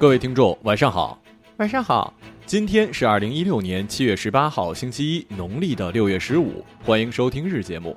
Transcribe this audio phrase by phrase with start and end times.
[0.00, 1.20] 各位听众，晚上好。
[1.58, 2.14] 晚上好，
[2.46, 6.64] 今天是二零一六年七月十八号，星期一，农历的六月十五。
[6.82, 7.94] 欢迎收听日节目。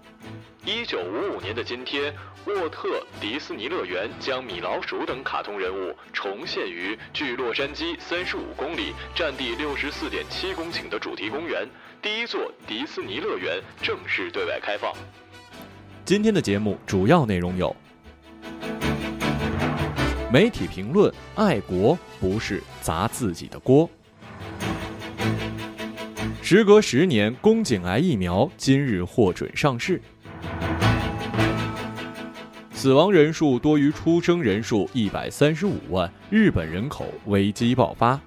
[0.66, 2.14] 一九五五年的今天，
[2.46, 11.66] 沃特迪斯尼乐园将米老鼠等卡通人物重现于距洛杉矶三十五公里、占地六十四点七公顷的主题公园，
[12.02, 14.92] 第一座迪斯尼乐园正式对外开放。
[16.04, 17.74] 今天的节目主要内容有。
[20.34, 23.88] 媒体评论：爱国不是砸自己的锅。
[26.42, 30.02] 时隔十年，宫颈癌疫苗今日获准上市。
[32.72, 38.20] 死亡人数多于出生人数一百三十五万，日本人口危机爆发。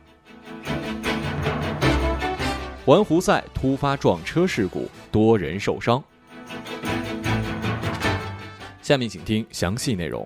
[2.85, 6.01] 环湖赛突发撞车事故，多人受伤。
[8.81, 10.25] 下面请听详细内容。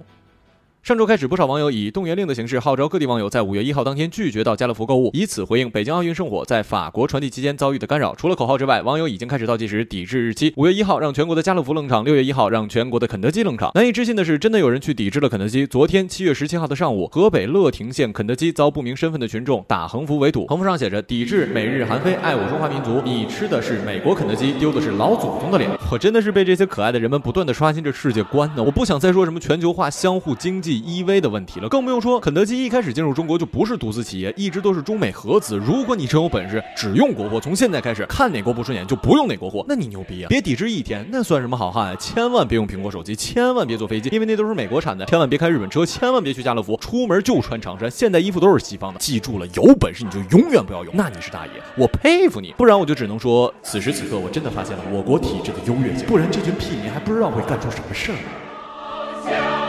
[0.83, 8.15] 上周开始，不少网友以动员令的形式号召各地网友在五月一号当天拒绝到家乐福购物，以此回应北京奥运圣火在法国传递期间遭遇的干扰。
[8.15, 10.55] 除了口号之外，网友已经开始倒计时抵制日期。
[10.57, 13.71] 五月一号让全国的家乐福冷场，六月一号让全国的肯德基冷场。
[13.75, 15.67] 难以置信的是，真的有人去抵制了肯德基。
[15.67, 23.03] 昨天七月十七号的上午，河北乐亭县肯德基遭不明身份的群众打横幅围堵，横幅上写着“抵制美日韩非，爱我中华民族”。
[23.05, 25.71] 你吃的是美国肯德基，丢的是老祖宗的脸。
[25.93, 28.63] 我真的是被这些可爱的人们不断的刷新着世界观呢。
[28.63, 31.69] 我不想再说什么全球化、相互经济依偎的问题了。
[31.69, 35.57] 更不用说，肯德基一开始进入中国就不是独资企业，一直都是中美合资。
[35.57, 40.29] 如果你真有本事，只用国货，从现在开始看哪国不顺眼就不用哪国货，那你牛逼啊！
[40.29, 41.97] 别抵制一天，那算什么好汉？
[41.99, 45.05] 千万别用苹果手机，千万别坐飞机，因为那都是美国产的。
[45.07, 47.91] 千万别开日本车，千万别去家乐福，出门就穿长衫。
[47.91, 52.55] 现代衣服都是西方的，记住了，有本事你就永远不要用，那你是大爷，我佩服你。
[52.57, 56.07] 不然我就只能说，此时此刻我真的发现了我国体制的优越性。
[56.07, 59.60] 不然这群屁民还不知道会干出什么事儿。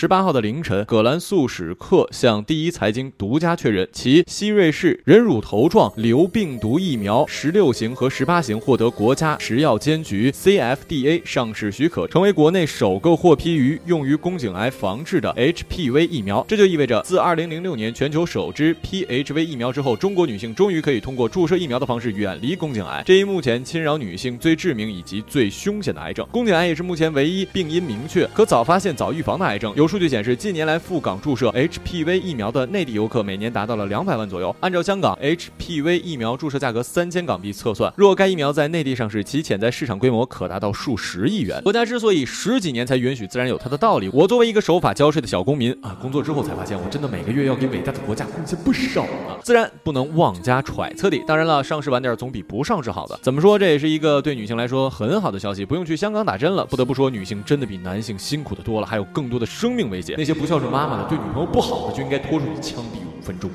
[0.00, 16.46] 十八号的凌晨，葛兰素史克向第一财经独家确认，其希瑞氏人乳头状瘤病毒疫苗十六型和十八型获得国家食药监局 CFDA 上市许可，成为国内首个获批于用于宫颈癌防治的 HPV 疫苗。
[16.46, 26.24] 这就意味着，自二零零六年全球首支 PHV 疫苗之后，中国女性终于可以通过注射疫苗的方式远离宫颈癌这一目前侵扰女性最致命以及最凶险的癌症。
[26.30, 29.74] 宫颈癌也是目前唯一病因明确、可早发现早预防的癌症。
[29.74, 34.54] 有数据显示，近年来赴港注射 HPV 疫苗的内地游客每年达到了两百万左右。
[34.60, 41.62] 按照香港 HPV 疫苗注射价格三千港币测算，若该疫苗在内地上市，其潜在市场规模可达到数十亿元。
[41.62, 44.10] 国家之所以十几年才允许，自然有它的道理。
[44.12, 51.18] 我作为一个守法交税的小公民啊，工作之后才发现，我真的每个月要给伟大的国家贡献不少啊，自然不能妄加揣测的。
[51.26, 53.18] 当然了，上市晚点总比不上市好的。
[53.22, 56.64] 怎么说，这也是一个对女性来说很好的消息，不用去香港打针了。
[56.66, 60.16] 不得不说，女性真的比男性辛苦的多了，还有更多的生命危险。
[60.18, 63.48] 那些不孝顺妈妈的，对女朋友不好的，就应该拖出去枪毙五分钟。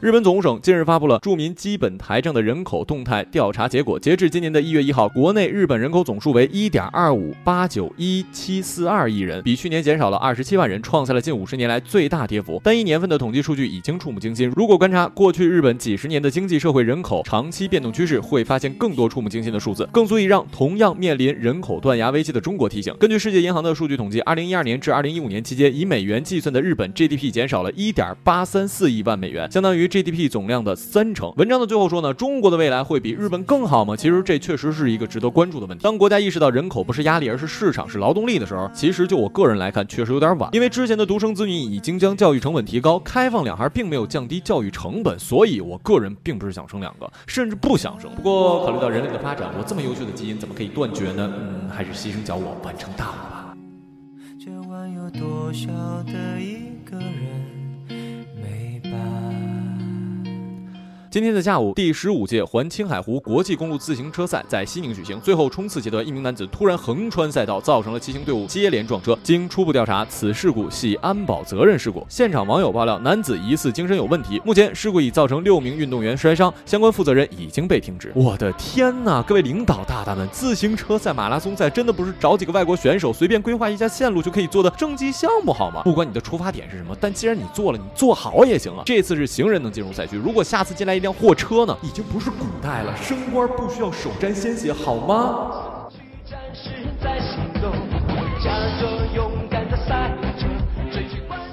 [0.00, 3.98] 日本总务省近日发布了住民基本台账的人口动态调查结果。
[3.98, 12.60] 截至今年的一月一号，国内日本人口总数为一点二五八九一七四二亿人，比去年减少了二十七万人，创下了近五十年来最大跌幅。
[12.62, 14.52] 单一年份的统计数据已经触目惊心。
[14.54, 22.94] 如果观察过去日本几十年的经济社会人口长期变动趋势，会发现更多触目惊心的数字，更足以让同样面临人口断崖危机的中国提醒。
[23.00, 29.87] 根据世界银行的数据统计，二零一二年至二零一五年期间，以美元计算的日本 GDP 减少了一点八三四亿万美元，相当于。
[29.88, 31.32] GDP 总量的三成。
[31.36, 33.96] 文章的最后说呢，中国的未来会比日本更好吗？
[33.96, 35.82] 其实这确实是一个值得关注的问题。
[35.82, 40.50] 当国家意识到人口不是压力，而是市场，是劳动力的时候，其实就我个人来看，确实有点晚。
[40.52, 48.10] 因为之前的独生子女已经将教育成本提高，开放两孩并没有降低教育成本，所以我个人并不是想生两个，甚至不想生。
[48.14, 51.32] 不过考虑到人类的发展，我这么优秀的基因怎么可以断绝呢？
[51.38, 53.54] 嗯，还是牺牲小我，完成大我吧。
[54.38, 55.68] 这晚有多少
[56.04, 57.27] 的一个人？
[61.10, 65.18] 今天的下午，第十五届环青海湖国际公路自行车赛在西宁举行。
[65.20, 69.18] 最后冲刺阶段，一名男子突然横穿赛道，造成了骑行队伍接连撞车。
[69.22, 72.04] 经初步调查，此事故系安保责任事故。
[72.10, 74.38] 现场网友爆料，男子疑似精神有问题。
[74.44, 78.12] 目前事故已造成六名运动员摔伤，相关负责人已经被停职。
[78.14, 79.22] 我的天哪！
[79.22, 85.80] 各位领导大大们，自行车赛、马拉松赛真的不是找几个外国选手随便规划一下线路就可以做的征集项目好吗？
[85.84, 88.82] 不管你的出发点是什么，但既然你做了，你做好也行啊。
[88.84, 91.78] 这次是行人能进入赛区，如果下次进来一辆货车呢？
[91.80, 95.88] 已经不是古代了，升官不需要手沾鲜血，好吗？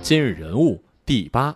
[0.01, 1.55] 今日人物第八，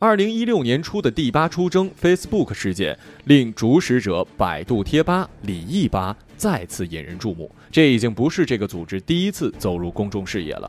[0.00, 7.48] 二零一六年初的第八出征 Facebook 事件，令主使者百度贴吧李毅吧再次引人注目。
[7.70, 10.68] 这已经不是这个组织第一次走入公众视野了。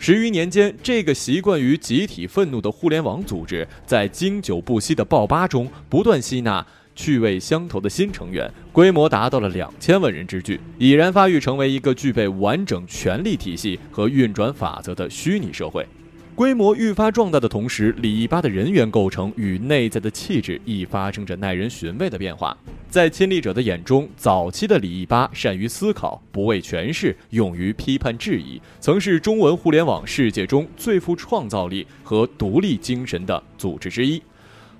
[0.00, 6.64] 十余年间，这个习惯于集体愤怒的互联网组织，在经久不息的爆发中不断吸纳
[6.94, 15.84] 趣味相投的新成员，规模达到了两千万人之巨，已然发育成为一个具备完整权力体系和运转法则的虚拟社会。
[16.38, 22.56] 规模愈发壮大的同时，李一吧的人员构成与内在的气质亦发生着耐人寻味的变化。
[22.88, 34.22] 在亲历者的眼中，早期的李一吧善于思考，不畏权势，勇于批判质疑，曾是中文互联网世界中最富创造力和独立精神的组织之一。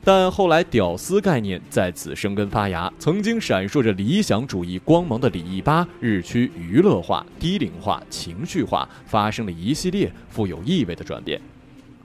[0.09, 11.39] 但后来，屌丝概念在此生根发芽，曾经闪烁着理想主义光芒的李一吧，日趋娱乐化、低龄化、情绪化，发生了一系列富有意味的转变。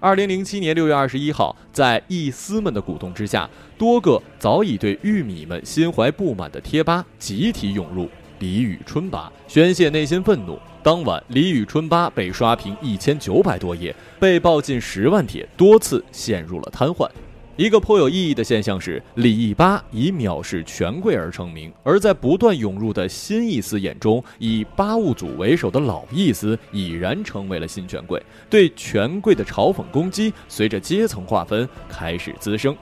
[0.01, 8.09] 二零零七年六月二十一号，在一丝们的鼓动之下，多个早已对玉米们心怀不满的贴吧集体涌入
[8.39, 10.59] 李宇春吧，宣泄内心愤怒。
[10.83, 17.09] 当晚，李宇春吧被刷屏一千九百多页，被爆近十万帖，多次陷入了瘫痪。
[17.55, 28.19] 一个颇有意义的现象是，李毅吧以藐视权贵而成名，而在不断涌入的新意思眼中，以八物组为首的老意思已然成为了新权贵。
[28.50, 32.75] 对权贵的嘲讽攻击，随着阶层划分开始滋生。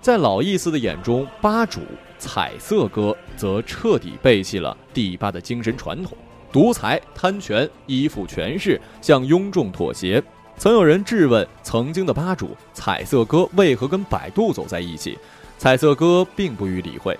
[0.00, 1.82] 在老意思的眼中，吧主
[2.18, 6.18] 彩色哥则彻底背弃了第八的精神传统，
[6.50, 10.20] 独裁、贪权、依附权势，向庸众妥协。
[10.58, 15.16] 曾有人质问曾经的吧主彩色哥为何跟百度走在一起，
[15.56, 17.16] 彩色哥并不予理会。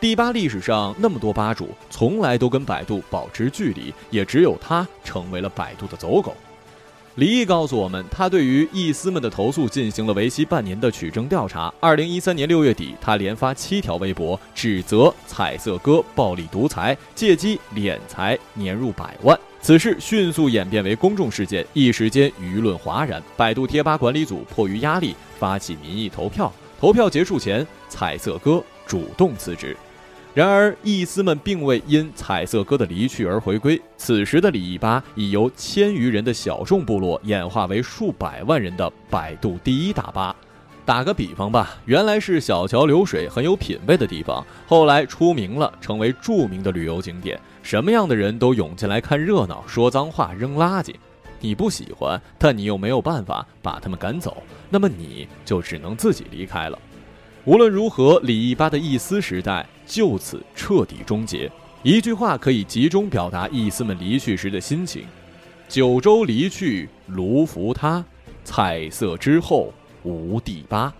[0.00, 6.34] 第八历史上那么多吧主，从来都跟百度保持距离，也只有他成为了百度的走狗。
[7.14, 11.72] 李毅告诉我们，他对于艺丝们的投诉进行了为期半年的取证调查。
[11.78, 19.38] 二零一三年六月底，他连发七条微博，指责彩色哥暴力独裁，借机敛财年入百万。
[19.62, 23.22] 此事迅速演变为公众事件，一时间舆论哗然。
[23.36, 29.76] 百度贴吧管理组迫于压力发起民意投票，投票结束前，彩色哥主动辞职。
[30.32, 33.80] 然而，艺丝们并未因彩色哥的离去而回归。
[33.98, 40.34] 此时的李毅吧已由千余人的小众部落演化为数百万人的百度第一大吧。
[40.90, 47.38] 打个比方吧，原来是小桥流水、很有品位的地方，后来出名了，成为著名的旅游景点。
[47.62, 50.92] 什么样的人都涌进来看热闹，说脏话、扔垃圾。
[51.38, 56.76] 你不喜欢，但你又没有办法把他们赶走，那么你就只能自己离开了。
[57.44, 61.48] 无论如何，李毅巴的一丝时代就此彻底终结。
[61.84, 65.04] 一句话可以集中表达一丝们离去时的心情：
[65.68, 68.04] 九州离去，卢浮他，
[68.42, 70.92] 彩色之后无第八。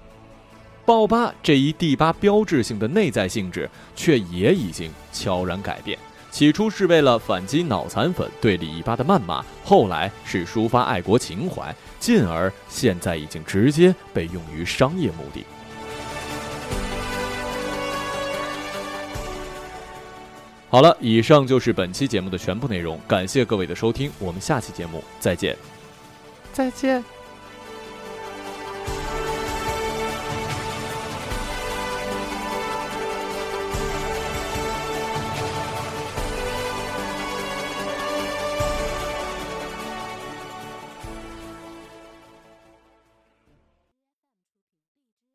[0.85, 5.99] 爆吧这一第八标志性的内在性质，却也已经悄然改变。
[6.31, 15.45] 起初是为了反击脑残粉对李一八的谩骂，后来是抒发爱国情怀，进而现在已经直接被用于商业目的。
[20.69, 25.57] 好了，以上就是本期节目的全部内容，感谢各位的收听，我们下期节目再见，
[26.53, 27.20] 再见。